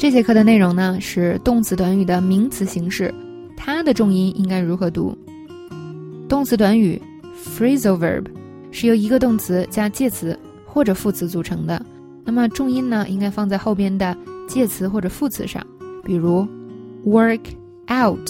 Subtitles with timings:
[0.00, 3.14] 这节课的内容呢是动词短语的名词形式，
[3.54, 5.14] 它的重音应该如何读？
[6.26, 6.98] 动词短语
[7.36, 8.24] phrasal verb
[8.70, 11.84] 是由一个动词加介词或者副词组成的，
[12.24, 14.16] 那么重音呢应该放在后边的
[14.48, 15.62] 介词或者副词上，
[16.02, 16.48] 比如
[17.04, 17.42] work
[17.92, 18.26] out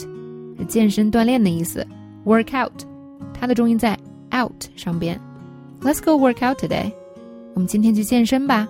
[0.67, 1.87] 健身锻炼的意思
[2.25, 2.83] ，work out
[3.33, 3.97] 它的重音在
[4.37, 5.17] out 上边。
[5.81, 6.91] Let's go work out today，
[7.55, 8.67] 我们今天去健身吧。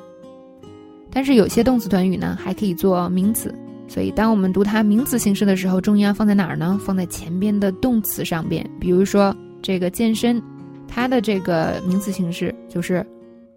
[1.12, 3.52] 但是有些动词短语呢还可以做名词，
[3.88, 6.80] 所以当我们读它名词形式的时候，重音要放在哪儿呢？
[6.84, 8.64] 放在前边的动词上边。
[8.78, 10.40] 比如说这个健身，
[10.86, 13.04] 它的这个名词形式就是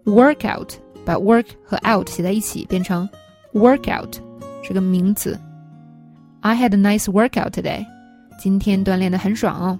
[0.04, 0.72] work out，
[1.04, 3.08] 把 work 和 out 写在一起变成
[3.52, 4.14] workout，
[4.64, 5.38] 是个名词。
[6.40, 7.86] I had a nice workout today，
[8.38, 9.78] 今天锻炼的很爽哦。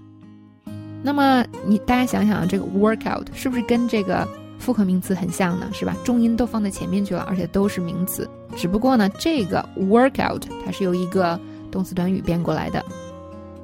[1.03, 4.27] 那么你大家想想，这个 workout 是不是跟这个？
[4.65, 5.95] 复合名词很像呢，是吧？
[6.03, 8.27] 重音都放在前面去了，而且都是名词。
[8.57, 11.39] 只不过呢，这个 workout 它是由一个
[11.71, 12.83] 动词短语变过来的。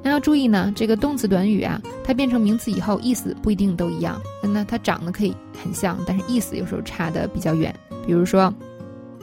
[0.03, 4.21] 那要注意呢，这个动词短语啊，它变成名词以后，意思不一定都一样。
[4.43, 7.73] 那它长得可以很像，但是意思有时候差的比较远。
[8.05, 8.53] 比如说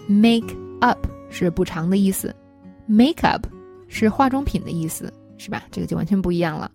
[0.08, 0.98] ，make up
[1.30, 2.34] 是补偿的意思
[2.86, 3.46] ，make up
[3.86, 5.62] 是化妆品的意思，是吧？
[5.70, 6.68] 这个就完全不一样了。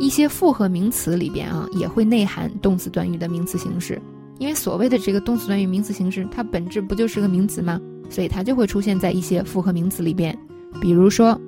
[0.00, 4.00] 一些复合名词里边啊，也会内含动词短语的名词形式，
[4.38, 7.78] 因为所谓的这个动词短语名词形式，它本质不就是个名词吗？
[8.08, 10.36] 所以它就会出现在一些复合名词里边。
[10.80, 11.38] 比如说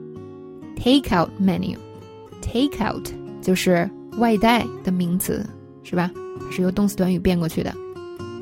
[0.76, 3.08] ，take out menu，take out
[3.40, 5.44] 就是外带的名词，
[5.82, 6.10] 是吧？
[6.50, 7.74] 是由动词短语变过去的。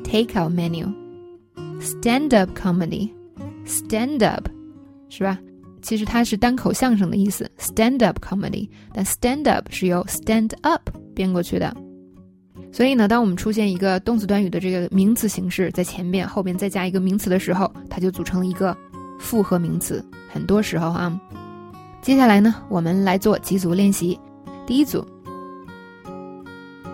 [0.03, 4.49] take out menu，stand up comedy，stand up，
[5.07, 5.39] 是吧？
[5.81, 11.75] 其实它是单口相声的意思，stand up comedy，但 stand up 是由 stand up 变过去的。
[12.71, 18.75] 所以呢，当我们出现一个动词短语的这个名词形式在前面，后边再加一个名词的时候，它就组成了一个
[19.19, 20.03] 复合名词。
[20.29, 21.19] 很多时候啊，
[22.01, 24.17] 接下来呢，我们来做几组练习。
[24.65, 25.05] 第一组，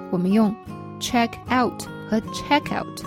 [0.09, 0.55] 我们用
[0.99, 3.05] check out 和 check out。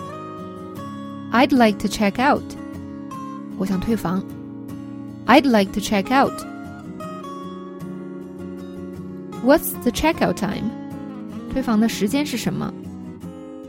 [1.33, 2.43] I'd like to check out，
[3.57, 4.23] 我想退房。
[5.26, 6.32] I'd like to check out.
[9.44, 10.70] What's the checkout time?
[11.52, 12.72] 退房的时间是什么？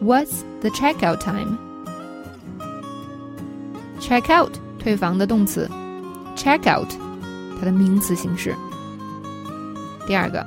[0.01, 1.57] What's the checkout time?
[4.00, 5.69] Check out 退房的动词，
[6.35, 6.90] check out
[7.59, 8.56] 它的名词形式。
[10.07, 10.45] 第二个，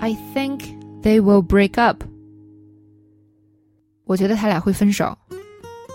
[0.00, 0.60] I think
[1.02, 2.04] they will break up。
[4.04, 5.16] 我觉得他俩会分手。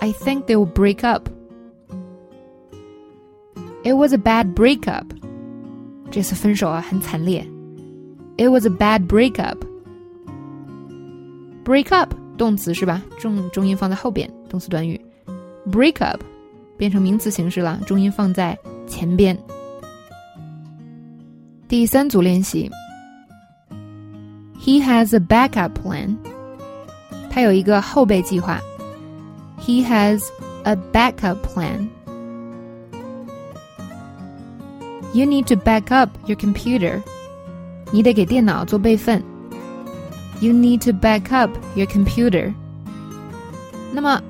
[0.02, 1.29] I think they will break up。
[3.84, 5.06] it was a bad breakup.
[6.12, 7.46] 这次分手啊很惨烈。
[8.38, 9.58] It was a bad breakup.
[11.64, 13.02] Break up 动词是吧？
[13.20, 15.00] 重重音放在后边，动词短语。
[15.72, 16.22] Break up
[16.78, 18.58] 变成名词形式了，重音放在
[18.88, 19.38] 前边。
[21.68, 22.70] 第三组练习。
[24.60, 26.18] He has a backup plan.
[27.30, 28.60] 他有一个后备计划。
[29.60, 30.24] He has
[30.64, 31.88] a backup plan.
[35.14, 37.02] You need to back up your computer.
[37.92, 39.24] 你得给电脑做备份。
[40.42, 42.54] You need to back up your computer.
[43.94, 44.22] 那么，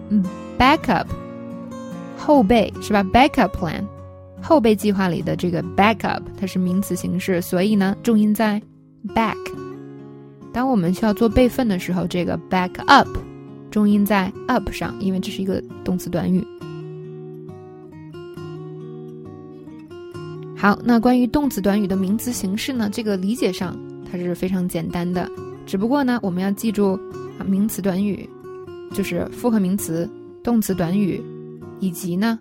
[0.59, 1.07] backup
[2.17, 3.03] 后备是吧？
[3.03, 3.83] backup plan
[4.41, 8.61] 后备计划里的这个 backup 它是名词形式，所以呢，重音在
[9.15, 9.35] back。
[10.53, 13.09] 当我们需要做备份的时候，这个 back up
[13.71, 16.45] 重音在 up 上，因为这是一个动词短语。
[20.60, 22.90] 好，那关于动词短语的名词形式呢？
[22.92, 25.26] 这个理解上它是非常简单的，
[25.64, 27.00] 只不过呢，我们要记住
[27.38, 28.28] 啊，名词短语
[28.92, 30.06] 就是复合名词、
[30.44, 31.18] 动词短语，
[31.78, 32.38] 以及呢，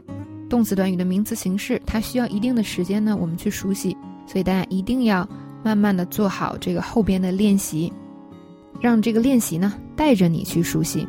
[0.50, 3.96] 动词短语的名词形式，它需要一定的时间呢，我们去熟悉。
[4.28, 5.25] 所以大家一定要
[5.63, 7.90] 慢慢的做好这个后边的练习，
[8.81, 11.07] 让这个练习呢带着你去熟悉。